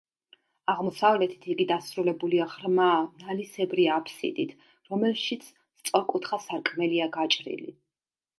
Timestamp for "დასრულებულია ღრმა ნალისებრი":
1.71-3.85